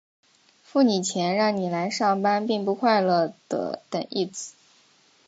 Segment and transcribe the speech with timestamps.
[0.63, 4.55] 付你钱让你来上班并不快乐的等义词。